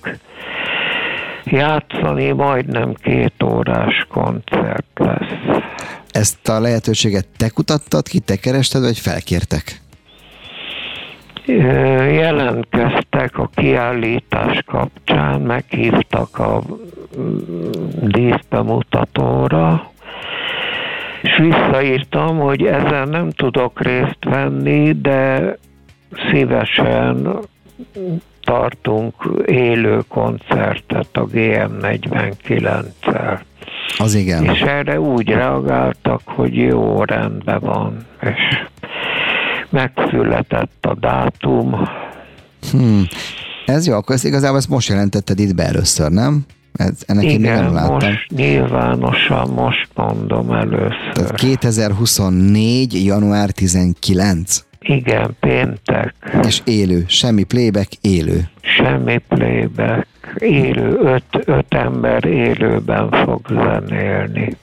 játszani, 1.53 2.33
majdnem 2.33 2.95
két 2.95 3.43
órás 3.45 4.07
koncert 4.09 4.87
lesz. 4.95 5.63
Ezt 6.11 6.49
a 6.49 6.61
lehetőséget 6.61 7.27
te 7.37 7.49
kutattad 7.49 8.09
ki, 8.09 8.19
te 8.19 8.37
kerested, 8.37 8.83
vagy 8.83 8.99
felkértek? 8.99 9.81
Jelentkeztek 12.13 13.39
a 13.39 13.51
kiállítás 13.55 14.63
kapcsán, 14.67 15.41
meghívtak 15.41 16.39
a 16.39 16.63
mm, 17.19 17.39
díszbemutatóra, 18.01 19.91
és 21.23 21.37
visszaírtam, 21.39 22.39
hogy 22.39 22.63
ezen 22.63 23.09
nem 23.09 23.31
tudok 23.31 23.83
részt 23.83 24.25
venni, 24.25 24.93
de 24.93 25.57
szívesen 26.31 27.39
tartunk 28.53 29.15
élő 29.47 30.03
koncertet 30.09 31.09
a 31.13 31.27
GM49-el. 31.27 33.41
Az 33.99 34.15
igen. 34.15 34.45
És 34.45 34.61
erre 34.61 35.01
úgy 35.01 35.29
reagáltak, 35.29 36.21
hogy 36.25 36.57
jó, 36.57 37.05
rendben 37.05 37.61
van, 37.61 38.07
és 38.21 38.67
megszületett 39.69 40.87
a 40.87 40.95
dátum. 40.95 41.89
Hmm. 42.71 43.07
Ez 43.67 43.87
jó, 43.87 43.95
akkor 43.95 44.15
ezt 44.15 44.25
igazából 44.25 44.59
ezt 44.59 44.69
most 44.69 44.89
jelentetted 44.89 45.39
itt 45.39 45.55
be 45.55 45.65
először, 45.65 46.11
nem? 46.11 46.45
Ez, 46.73 47.03
ennek 47.07 47.25
Igen, 47.25 47.35
én 47.35 47.63
nem 47.63 47.73
láttam. 47.73 48.11
most 48.11 48.31
nyilvánosan 48.31 49.49
most 49.49 49.89
mondom 49.95 50.51
először. 50.51 51.13
Tehát 51.13 51.35
2024. 51.35 53.05
január 53.05 53.51
19. 53.51 54.65
Igen, 54.83 55.37
péntek. 55.41 56.15
És 56.47 56.61
élő, 56.65 57.05
semmi 57.07 57.43
playback, 57.43 57.93
élő. 58.01 58.49
Semmi 58.61 59.19
playback, 59.29 60.07
élő, 60.39 60.99
öt, 61.03 61.25
öt 61.45 61.75
ember 61.75 62.25
élőben 62.25 63.11
fog 63.11 63.41
zenélni. 63.49 64.57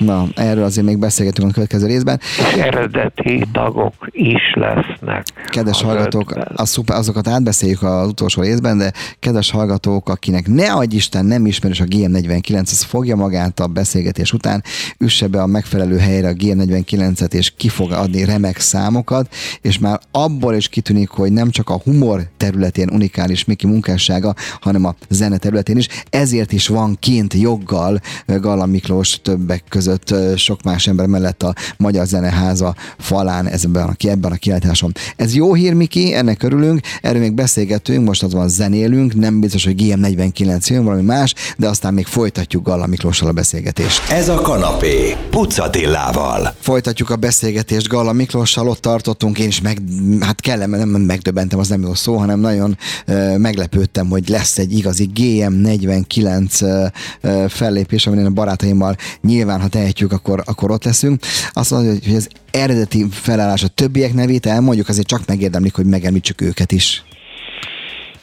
Na, 0.00 0.26
erről 0.34 0.64
azért 0.64 0.86
még 0.86 0.98
beszélgetünk 0.98 1.48
a 1.48 1.52
következő 1.52 1.86
részben. 1.86 2.20
És 2.38 2.52
eredeti 2.52 3.44
tagok 3.52 3.94
is 4.10 4.54
lesznek. 4.54 5.24
Kedves 5.48 5.82
hallgatók, 5.82 6.34
az 6.54 6.68
szuper, 6.68 6.96
azokat 6.96 7.28
átbeszéljük 7.28 7.82
az 7.82 8.08
utolsó 8.08 8.42
részben, 8.42 8.78
de 8.78 8.92
kedves 9.18 9.50
hallgatók, 9.50 10.08
akinek 10.08 10.48
ne 10.48 10.72
adj 10.72 10.96
Isten 10.96 11.24
nem 11.24 11.46
ismerős 11.46 11.80
a 11.80 11.84
GM49, 11.84 12.62
az 12.62 12.82
fogja 12.82 13.16
magát 13.16 13.60
a 13.60 13.66
beszélgetés 13.66 14.32
után, 14.32 14.62
üsse 14.98 15.26
be 15.26 15.42
a 15.42 15.46
megfelelő 15.46 15.98
helyre 15.98 16.28
a 16.28 16.32
GM49-et, 16.32 17.32
és 17.32 17.52
ki 17.56 17.68
fog 17.68 17.92
adni 17.92 18.24
remek 18.24 18.58
számokat, 18.58 19.34
és 19.60 19.78
már 19.78 20.00
abból 20.10 20.54
is 20.54 20.68
kitűnik, 20.68 21.08
hogy 21.08 21.32
nem 21.32 21.50
csak 21.50 21.70
a 21.70 21.80
humor 21.84 22.22
területén 22.36 22.88
unikális 22.92 23.44
Miki 23.44 23.66
munkássága, 23.66 24.34
hanem 24.60 24.84
a 24.84 24.94
zene 25.08 25.36
területén 25.36 25.76
is. 25.76 25.88
Ezért 26.10 26.52
is 26.52 26.66
van 26.66 26.96
kint 27.00 27.34
joggal 27.34 28.00
Galla 28.26 28.66
Miklós 28.66 29.20
többek 29.22 29.64
között 29.68 29.89
között 29.98 30.38
sok 30.38 30.62
más 30.62 30.86
ember 30.86 31.06
mellett 31.06 31.42
a 31.42 31.54
Magyar 31.76 32.06
Zeneháza 32.06 32.74
falán 32.98 33.46
ebben 33.46 33.82
a, 33.82 33.94
ebben 33.98 34.32
a 34.32 34.34
kiállításon. 34.34 34.92
Ez 35.16 35.34
jó 35.34 35.54
hír, 35.54 35.72
Miki, 35.72 36.14
ennek 36.14 36.42
örülünk, 36.42 36.80
erről 37.02 37.20
még 37.20 37.32
beszélgetünk, 37.32 38.06
most 38.06 38.22
az 38.22 38.32
van 38.32 38.48
zenélünk, 38.48 39.14
nem 39.14 39.40
biztos, 39.40 39.64
hogy 39.64 39.82
GM49 39.82 40.66
jön, 40.66 40.84
valami 40.84 41.02
más, 41.02 41.34
de 41.56 41.68
aztán 41.68 41.94
még 41.94 42.06
folytatjuk 42.06 42.64
Galla 42.64 42.86
Miklóssal 42.86 43.28
a 43.28 43.32
beszélgetést. 43.32 44.10
Ez 44.10 44.28
a 44.28 44.34
kanapé, 44.34 45.16
Pucatillával. 45.30 46.54
Folytatjuk 46.60 47.10
a 47.10 47.16
beszélgetést 47.16 47.88
Galla 47.88 48.12
Miklóssal, 48.12 48.68
ott 48.68 48.80
tartottunk, 48.80 49.38
én 49.38 49.48
is 49.48 49.60
meg, 49.60 49.78
hát 50.20 50.40
kellem, 50.40 50.70
nem 50.70 50.88
megdöbbentem, 50.88 51.58
az 51.58 51.68
nem 51.68 51.82
jó 51.82 51.94
szó, 51.94 52.16
hanem 52.16 52.40
nagyon 52.40 52.78
uh, 53.06 53.36
meglepődtem, 53.36 54.08
hogy 54.08 54.28
lesz 54.28 54.58
egy 54.58 54.72
igazi 54.72 55.10
GM49 55.14 56.90
uh, 57.22 57.48
fellépés, 57.48 58.06
amin 58.06 58.26
a 58.26 58.30
barátaimmal 58.30 58.96
nyilván, 59.22 59.60
ha 59.60 59.68
te 59.68 59.78
tehetjük, 59.80 60.12
akkor, 60.12 60.42
akkor 60.44 60.70
ott 60.70 60.84
leszünk. 60.84 61.20
Azt 61.52 61.70
mondja, 61.70 61.90
hogy 61.90 62.14
az 62.14 62.28
eredeti 62.50 63.06
felállás 63.10 63.62
a 63.62 63.68
többiek 63.68 64.12
nevét 64.12 64.46
elmondjuk, 64.46 64.88
azért 64.88 65.06
csak 65.06 65.26
megérdemlik, 65.26 65.74
hogy 65.74 65.86
megemlítsük 65.86 66.40
őket 66.40 66.72
is. 66.72 67.04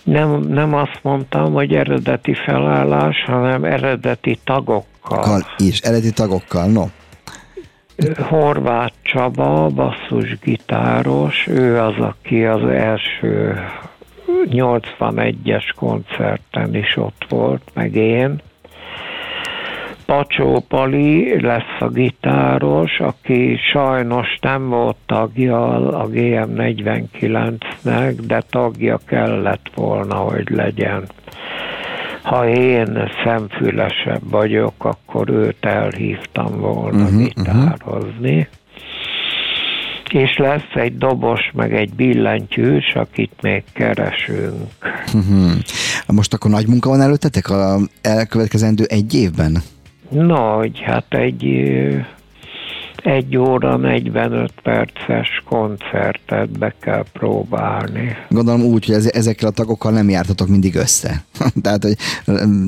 Nem, 0.03 0.41
nem 0.41 0.73
azt 0.73 0.99
mondtam, 1.01 1.53
hogy 1.53 1.73
eredeti 1.73 2.33
felállás, 2.33 3.23
hanem 3.25 3.63
eredeti 3.63 4.39
tagokkal. 4.43 5.19
Kal 5.19 5.45
is, 5.57 5.79
eredeti 5.79 6.11
tagokkal, 6.11 6.67
no. 6.67 6.85
Horváth 8.17 8.93
Csaba, 9.01 9.67
basszusgitáros, 9.67 11.47
ő 11.47 11.79
az, 11.79 11.95
aki 11.97 12.45
az 12.45 12.63
első 12.69 13.59
81-es 14.49 15.73
koncerten 15.75 16.75
is 16.75 16.97
ott 16.97 17.25
volt, 17.29 17.61
meg 17.73 17.95
én. 17.95 18.41
Pacsó 20.07 20.63
Pali 20.67 21.41
lesz 21.41 21.79
a 21.79 21.87
gitáros, 21.87 22.99
aki 22.99 23.57
sajnos 23.71 24.37
nem 24.41 24.69
volt 24.69 24.95
tagja 25.05 25.65
a 25.99 26.09
GM49-nek, 26.09 28.13
de 28.27 28.43
tagja 28.49 28.99
kellett 29.05 29.71
volna, 29.75 30.15
hogy 30.15 30.49
legyen. 30.49 31.03
Ha 32.21 32.47
én 32.47 33.09
szemfülesebb 33.23 34.29
vagyok, 34.29 34.85
akkor 34.85 35.29
őt 35.29 35.65
elhívtam 35.65 36.59
volna 36.59 37.03
uh-huh, 37.03 37.23
gitározni. 37.23 38.37
Uh-huh. 38.37 38.55
És 40.09 40.37
lesz 40.37 40.73
egy 40.73 40.97
dobos, 40.97 41.51
meg 41.53 41.75
egy 41.75 41.93
billentyűs, 41.93 42.93
akit 42.93 43.41
még 43.41 43.63
keresünk. 43.73 45.05
Uh-huh. 45.13 45.51
Most 46.07 46.33
akkor 46.33 46.51
nagy 46.51 46.67
munka 46.67 46.89
van 46.89 47.01
előttetek 47.01 47.49
a 47.49 47.77
elkövetkezendő 48.01 48.83
egy 48.83 49.13
évben? 49.13 49.61
Nagy, 50.09 50.79
hát 50.79 51.05
egy 51.13 51.43
egy 53.07 53.37
óra 53.37 53.77
45 53.77 54.51
perces 54.63 55.43
koncertet 55.45 56.49
be 56.59 56.73
kell 56.79 57.03
próbálni. 57.13 58.15
Gondolom 58.29 58.61
úgy, 58.61 58.85
hogy 58.85 59.05
ezekkel 59.07 59.47
a 59.47 59.51
tagokkal 59.51 59.91
nem 59.91 60.09
jártatok 60.09 60.47
mindig 60.47 60.75
össze. 60.75 61.23
tehát, 61.63 61.83
hogy 61.83 61.95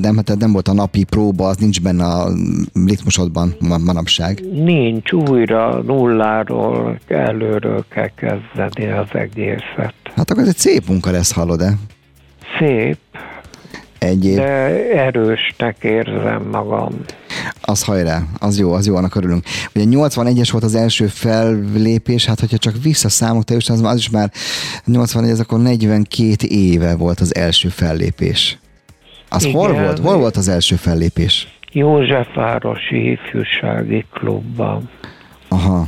tehát 0.00 0.38
nem 0.38 0.52
volt 0.52 0.68
a 0.68 0.72
napi 0.72 1.04
próba, 1.04 1.48
az 1.48 1.56
nincs 1.56 1.82
benne 1.82 2.04
a 2.04 2.30
ritmusodban 2.86 3.54
manapság. 3.84 4.40
Nincs, 4.52 5.12
újra 5.12 5.82
nulláról, 5.82 6.98
előről 7.08 7.84
kell 7.88 8.10
kezdeni 8.14 8.90
az 8.90 9.08
egészet. 9.12 9.94
Hát 10.14 10.30
akkor 10.30 10.42
ez 10.42 10.48
egy 10.48 10.58
szép 10.58 10.88
munka 10.88 11.10
lesz, 11.10 11.32
hallod-e? 11.32 11.74
Szép, 12.58 12.98
Egyéb. 13.98 14.36
de 14.36 14.90
erősnek 14.94 15.76
érzem 15.80 16.42
magam. 16.50 16.92
Az 17.60 17.84
hajrá, 17.84 18.22
az 18.38 18.58
jó, 18.58 18.72
az 18.72 18.86
jó, 18.86 18.96
annak 18.96 19.14
örülünk. 19.14 19.44
Ugye 19.74 19.84
81-es 19.88 20.48
volt 20.52 20.64
az 20.64 20.74
első 20.74 21.06
fellépés, 21.06 22.26
hát 22.26 22.40
hogyha 22.40 22.58
csak 22.58 22.74
visszaszámolok 22.82 23.44
teljesen, 23.44 23.76
az, 23.76 23.82
az 23.82 23.96
is 23.96 24.10
már 24.10 24.30
81, 24.84 25.30
ez 25.30 25.40
akkor 25.40 25.60
42 25.60 26.46
éve 26.48 26.96
volt 26.96 27.20
az 27.20 27.34
első 27.34 27.68
fellépés. 27.68 28.58
Az 29.28 29.44
Igen. 29.44 29.56
hol 29.56 29.72
volt? 29.72 29.98
Hol 29.98 30.16
volt 30.16 30.36
az 30.36 30.48
első 30.48 30.76
fellépés? 30.76 31.48
Józsefvárosi 31.72 33.10
ifjúsági 33.10 34.04
klubban. 34.12 34.90
Aha. 35.48 35.86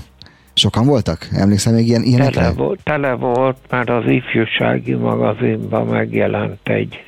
Sokan 0.54 0.86
voltak? 0.86 1.28
Emlékszem 1.32 1.74
még 1.74 1.86
ilyen, 1.86 2.02
ilyenekre? 2.02 2.40
Tele 2.40 2.52
volt, 2.52 2.80
tele 2.82 3.12
volt, 3.12 3.56
mert 3.70 3.90
az 3.90 4.04
ifjúsági 4.06 4.94
magazinban 4.94 5.86
megjelent 5.86 6.68
egy 6.68 7.04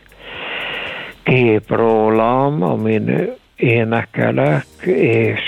kép 1.23 1.71
rólam, 1.71 2.63
amin 2.63 3.33
énekelek, 3.57 4.65
és 4.97 5.41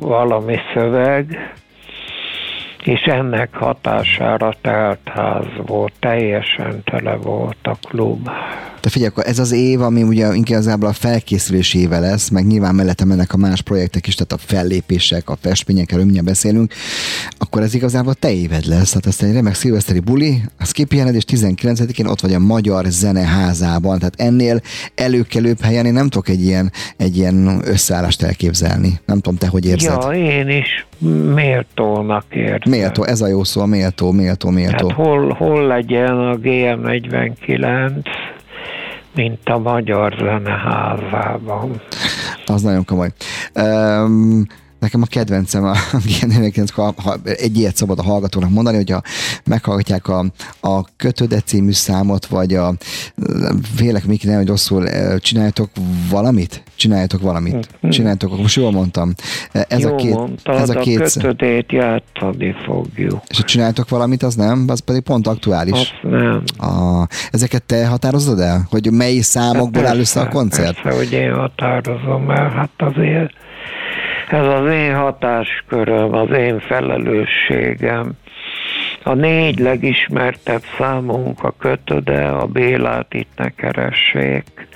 valami 0.00 0.56
szöveg, 0.74 1.54
és 2.84 3.00
ennek 3.00 3.54
hatására 3.54 4.52
telt 4.60 5.08
ház 5.08 5.46
volt, 5.66 5.92
teljesen 5.98 6.82
tele 6.84 7.16
volt 7.16 7.58
a 7.62 7.76
klub. 7.88 8.28
De 8.84 8.90
figyelj, 8.90 9.10
akkor 9.10 9.26
ez 9.26 9.38
az 9.38 9.52
év, 9.52 9.80
ami 9.80 10.02
ugye 10.02 10.34
inkább 10.34 10.82
a 10.82 10.92
felkészülés 10.92 11.74
éve 11.74 11.98
lesz, 11.98 12.28
meg 12.28 12.46
nyilván 12.46 12.74
mellettem 12.74 13.10
ennek 13.10 13.32
a 13.32 13.36
más 13.36 13.62
projektek 13.62 14.06
is, 14.06 14.14
tehát 14.14 14.32
a 14.32 14.46
fellépések, 14.54 15.30
a 15.30 15.36
festmények, 15.40 15.92
erről 15.92 16.22
beszélünk, 16.24 16.72
akkor 17.38 17.62
ez 17.62 17.74
igazából 17.74 18.14
te 18.14 18.32
éved 18.32 18.64
lesz. 18.64 18.88
Tehát 18.88 19.06
ezt 19.06 19.22
egy 19.22 19.32
remek 19.32 19.54
szilveszteri 19.54 20.00
buli, 20.00 20.42
a 20.58 20.64
Skipihened, 20.64 21.14
és 21.14 21.24
19-én 21.26 22.06
ott 22.06 22.20
vagy 22.20 22.32
a 22.34 22.38
Magyar 22.38 22.84
Zeneházában. 22.84 23.98
Tehát 23.98 24.14
ennél 24.20 24.60
előkelőbb 24.94 25.60
helyen 25.60 25.86
én 25.86 25.92
nem 25.92 26.08
tudok 26.08 26.28
egy 26.28 26.42
ilyen, 26.42 26.72
egy 26.96 27.16
ilyen 27.16 27.60
összeállást 27.64 28.22
elképzelni. 28.22 29.00
Nem 29.06 29.20
tudom, 29.20 29.38
te 29.38 29.46
hogy 29.46 29.66
érzed. 29.66 30.02
Ja, 30.02 30.10
én 30.10 30.48
is 30.48 30.86
méltónak 31.34 32.24
érzem. 32.30 32.70
Méltó, 32.70 33.04
ez 33.04 33.20
a 33.20 33.26
jó 33.26 33.44
szó, 33.44 33.60
a 33.60 33.66
méltó, 33.66 34.10
méltó, 34.10 34.50
méltó. 34.50 34.88
Hát 34.88 34.96
hol, 34.96 35.32
hol 35.32 35.66
legyen 35.66 36.18
a 36.18 36.36
GM49, 36.36 37.90
mint 39.14 39.48
a 39.48 39.58
Magyar 39.58 40.14
Zeneházában. 40.18 41.80
Az 42.46 42.62
nagyon 42.62 42.84
komoly. 42.84 43.10
Um, 43.54 44.46
Nekem 44.84 45.02
a 45.02 45.06
kedvencem, 45.06 45.64
a, 45.64 45.76
ha, 46.74 46.94
ha 46.96 47.16
egy 47.24 47.58
ilyet 47.58 47.76
szabad 47.76 47.98
a 47.98 48.02
hallgatónak 48.02 48.50
mondani, 48.50 48.76
hogyha 48.76 49.02
meghallgatják 49.44 50.08
a, 50.08 50.24
a 50.60 50.84
Kötöde 50.96 51.40
című 51.40 51.72
számot, 51.72 52.26
vagy 52.26 52.54
a 52.54 52.74
vélek 53.78 54.06
Miki, 54.06 54.26
nem, 54.26 54.36
hogy 54.36 54.46
rosszul 54.46 54.88
csináljátok 55.18 55.70
valamit? 56.10 56.62
Csináljátok 56.76 57.20
valamit. 57.20 57.54
Mm-hmm. 57.54 57.90
Csináljátok, 57.90 58.38
most 58.38 58.56
jól 58.56 58.70
mondtam. 58.70 59.12
Ez 59.52 59.80
Jó 59.80 59.92
a 59.92 59.94
két, 59.94 60.14
mondtad, 60.14 60.60
ez 60.60 60.68
a, 60.68 60.80
két... 60.80 61.00
a 61.00 61.20
kötödét 61.20 61.72
játszani 61.72 62.54
fogjuk. 62.64 63.22
És 63.28 63.36
ha 63.36 63.42
csináltok 63.42 63.88
valamit, 63.88 64.22
az 64.22 64.34
nem? 64.34 64.64
Az 64.68 64.80
pedig 64.80 65.02
pont 65.02 65.26
aktuális. 65.26 65.72
Azt 65.72 65.98
nem. 66.02 66.42
A, 66.58 67.06
ezeket 67.30 67.62
te 67.62 67.86
határozod 67.86 68.40
el? 68.40 68.66
Hogy 68.70 68.90
mely 68.92 69.18
számokból 69.18 69.82
hát 69.82 69.90
áll 69.90 69.98
össze 69.98 70.20
a 70.20 70.28
koncert? 70.28 70.82
Persze, 70.82 70.98
hogy 70.98 71.12
én 71.12 71.34
határozom 71.34 72.30
el. 72.30 72.50
Hát 72.50 72.70
azért 72.76 73.32
ez 74.34 74.46
az 74.46 74.70
én 74.70 74.94
hatásköröm, 74.94 76.14
az 76.14 76.30
én 76.30 76.60
felelősségem. 76.60 78.12
A 79.02 79.14
négy 79.14 79.58
legismertebb 79.58 80.62
számunk 80.78 81.44
a 81.44 81.54
kötöde, 81.58 82.28
a 82.28 82.46
Bélát 82.46 83.14
itt 83.14 83.30
ne 83.36 83.48
keressék, 83.48 84.68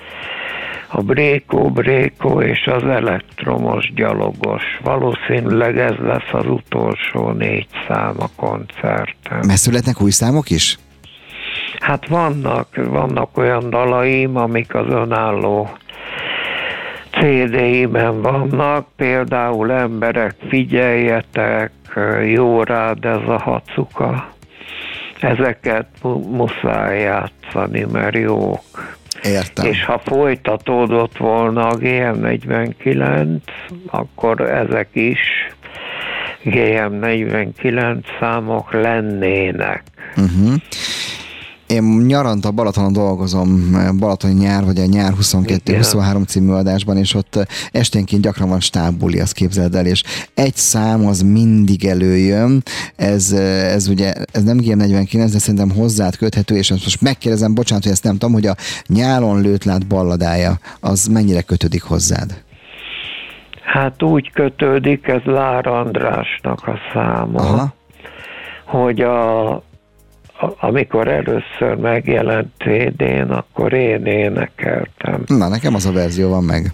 a 0.89 1.03
Brékó, 1.03 1.71
Brékó 1.71 2.41
és 2.41 2.67
az 2.67 2.83
elektromos 2.83 3.93
gyalogos. 3.95 4.63
Valószínűleg 4.83 5.79
ez 5.79 5.95
lesz 6.03 6.33
az 6.33 6.47
utolsó 6.47 7.31
négy 7.31 7.67
szám 7.89 8.15
a 8.19 8.29
koncerten. 8.37 9.39
Mert 9.47 9.59
születnek 9.59 10.03
új 10.03 10.11
számok 10.11 10.51
is? 10.51 10.79
Hát 11.79 12.09
vannak, 12.09 12.69
vannak 12.75 13.37
olyan 13.37 13.71
dalaim, 13.71 14.37
amik 14.37 14.75
az 14.75 14.87
önálló 14.89 15.71
CD-ben 17.21 18.23
vannak, 18.23 18.87
például 18.97 19.73
emberek, 19.73 20.35
figyeljetek, 20.49 21.71
jó 22.27 22.63
rád 22.63 23.05
ez 23.05 23.29
a 23.29 23.39
hacuka. 23.39 24.29
Ezeket 25.21 25.87
muszáj 26.29 27.01
játszani, 27.01 27.87
mert 27.93 28.15
jók. 28.15 28.97
Értem. 29.23 29.67
És 29.67 29.85
ha 29.85 29.99
folytatódott 30.05 31.17
volna 31.17 31.67
a 31.67 31.77
GM49, 31.77 33.39
akkor 33.87 34.41
ezek 34.41 34.89
is 34.93 35.19
GM49 36.45 37.99
számok 38.21 38.73
lennének. 38.73 39.83
Uh-huh. 40.17 40.55
Én 41.69 41.83
nyaranta 41.83 42.51
Balatonon 42.51 42.93
dolgozom, 42.93 43.77
Balatoni 43.99 44.33
nyár, 44.35 44.65
vagy 44.65 44.79
a 44.79 44.85
nyár 44.85 45.13
22-23 45.21 46.27
című 46.27 46.53
adásban, 46.53 46.97
és 46.97 47.15
ott 47.15 47.49
esténként 47.73 48.23
gyakran 48.23 48.49
van 48.49 48.61
stábbuli, 48.61 49.21
azt 49.21 49.33
képzeld 49.33 49.75
el, 49.75 49.87
és 49.87 50.03
egy 50.35 50.55
szám 50.55 51.07
az 51.07 51.23
mindig 51.23 51.85
előjön, 51.85 52.63
ez, 52.97 53.33
ez 53.73 53.89
ugye, 53.89 54.13
ez 54.33 54.43
nem 54.43 54.59
GM49, 54.61 55.29
de 55.33 55.39
szerintem 55.39 55.71
hozzád 55.71 56.17
köthető, 56.17 56.57
és 56.57 56.71
most 56.71 57.03
megkérdezem, 57.03 57.55
bocsánat, 57.55 57.83
hogy 57.83 57.93
ezt 57.93 58.05
nem 58.05 58.13
tudom, 58.13 58.33
hogy 58.33 58.47
a 58.47 58.55
nyálon 58.87 59.41
lőtt 59.41 59.65
lát 59.65 59.87
balladája, 59.87 60.59
az 60.81 61.07
mennyire 61.07 61.43
kötődik 61.43 61.83
hozzád? 61.83 62.43
Hát 63.63 64.03
úgy 64.03 64.33
kötődik, 64.33 65.07
ez 65.07 65.23
Lár 65.25 65.67
Andrásnak 65.67 66.67
a 66.67 66.79
száma, 66.93 67.39
Aha. 67.39 67.75
hogy 68.65 69.01
a 69.01 69.63
amikor 70.61 71.09
először 71.09 71.75
megjelent 71.81 72.53
CD-n, 72.59 73.31
akkor 73.31 73.73
én 73.73 74.05
énekeltem. 74.05 75.23
Na, 75.27 75.49
nekem 75.49 75.75
az 75.75 75.87
a 75.87 75.93
verzió 75.93 76.29
van 76.29 76.45
meg. 76.45 76.73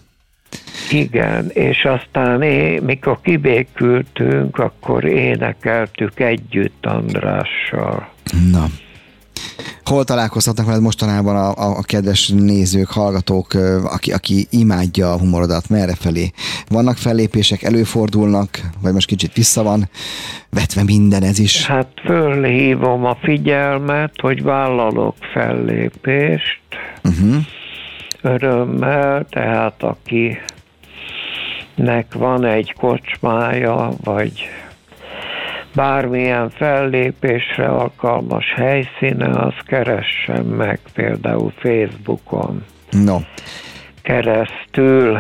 Igen, 0.90 1.50
és 1.52 1.84
aztán 1.84 2.42
én, 2.42 2.82
mikor 2.82 3.20
kibékültünk, 3.20 4.58
akkor 4.58 5.04
énekeltük 5.04 6.20
együtt 6.20 6.86
Andrással. 6.86 8.08
Na, 8.50 8.66
Hol 9.84 10.04
találkozhatnak 10.04 10.66
veled 10.66 10.80
mostanában 10.80 11.36
a, 11.36 11.48
a, 11.48 11.76
a 11.78 11.82
kedves 11.82 12.28
nézők, 12.28 12.90
hallgatók, 12.90 13.54
aki, 13.84 14.12
aki 14.12 14.46
imádja 14.50 15.12
a 15.12 15.18
humorodat, 15.18 15.68
merre 15.68 15.94
felé? 15.94 16.30
Vannak 16.68 16.96
fellépések, 16.96 17.62
előfordulnak, 17.62 18.60
vagy 18.82 18.92
most 18.92 19.06
kicsit 19.06 19.32
vissza 19.32 19.62
van 19.62 19.88
vetve 20.50 20.82
minden 20.82 21.22
ez 21.22 21.38
is? 21.38 21.66
Hát 21.66 21.88
fölhívom 22.04 23.04
a 23.04 23.16
figyelmet, 23.22 24.12
hogy 24.20 24.42
vállalok 24.42 25.14
fellépést, 25.32 26.60
uh-huh. 27.04 27.36
örömmel, 28.22 29.26
tehát 29.30 29.82
aki 29.82 30.38
nek 31.74 32.14
van 32.14 32.44
egy 32.44 32.74
kocsmája, 32.78 33.92
vagy 34.04 34.48
bármilyen 35.74 36.50
fellépésre 36.50 37.66
alkalmas 37.66 38.44
helyszíne, 38.56 39.28
az 39.28 39.54
keressen 39.66 40.44
meg 40.44 40.78
például 40.94 41.52
Facebookon. 41.56 42.64
No. 42.90 43.16
Keresztül 44.02 45.18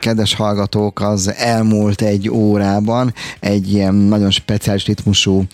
kedves 0.00 0.34
hallgatók, 0.34 1.00
az 1.00 1.32
elmúlt 1.36 2.02
egy 2.02 2.30
órában 2.30 3.14
egy 3.40 3.72
ilyen 3.72 3.94
nagyon 3.94 4.30
speciális 4.30 4.86
ritmusú 4.86 5.44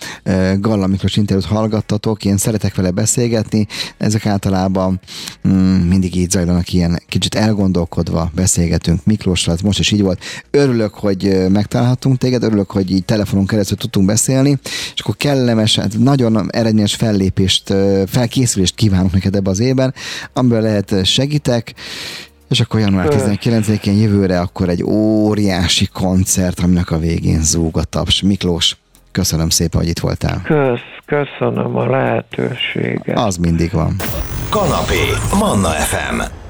Galla 0.58 0.86
Miklós 0.86 1.16
interjút 1.16 1.48
hallgattatok, 1.48 2.24
én 2.24 2.36
szeretek 2.36 2.74
vele 2.74 2.90
beszélgetni, 2.90 3.66
ezek 3.98 4.26
általában 4.26 5.00
mm, 5.48 5.52
mindig 5.88 6.16
így 6.16 6.30
zajlanak 6.30 6.72
ilyen 6.72 7.02
kicsit 7.08 7.34
elgondolkodva 7.34 8.30
beszélgetünk. 8.34 9.04
Miklósral, 9.04 9.56
most 9.62 9.78
is 9.78 9.90
így 9.90 10.02
volt. 10.02 10.20
Örülök, 10.50 10.94
hogy 10.94 11.50
megtalálhattunk 11.50 12.18
téged, 12.18 12.42
örülök, 12.42 12.70
hogy 12.70 12.90
így 12.90 13.04
telefonon 13.04 13.46
keresztül 13.46 13.76
tudtunk 13.76 14.06
beszélni, 14.06 14.58
és 14.94 15.00
akkor 15.00 15.16
kellemes, 15.16 15.76
hát 15.76 15.98
nagyon 15.98 16.52
eredményes 16.52 16.94
fellépést, 16.94 17.74
felkészülést 18.06 18.74
kívánok 18.74 19.12
neked 19.12 19.34
ebbe 19.34 19.50
az 19.50 19.60
évben, 19.60 19.94
amiből 20.32 20.60
lehet 20.60 21.04
segítek, 21.04 21.74
És 22.48 22.60
akkor 22.60 22.80
január 22.80 23.08
Kösz. 23.08 23.22
19-én 23.26 24.00
jövőre 24.00 24.40
akkor 24.40 24.68
egy 24.68 24.82
óriási 24.82 25.86
koncert, 25.86 26.60
aminek 26.60 26.90
a 26.90 26.98
végén 26.98 27.42
zúg 27.42 27.78
a 27.78 27.84
taps. 27.84 28.22
Miklós, 28.22 28.76
köszönöm 29.10 29.48
szépen, 29.48 29.80
hogy 29.80 29.88
itt 29.88 29.98
voltál. 29.98 30.42
Kösz, 30.44 30.80
köszönöm 31.06 31.76
a 31.76 31.86
lehetőséget. 31.86 33.18
Az 33.18 33.36
mindig 33.36 33.72
van. 33.72 33.96
Kanapé. 34.50 35.02
Manna 35.38 35.68
FM. 35.68 36.43